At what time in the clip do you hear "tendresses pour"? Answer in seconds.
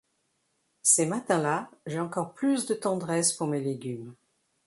2.73-3.45